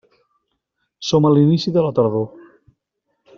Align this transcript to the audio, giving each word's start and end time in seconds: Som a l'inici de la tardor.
Som 1.09 1.27
a 1.29 1.33
l'inici 1.35 1.75
de 1.77 1.85
la 1.89 1.93
tardor. 2.01 2.27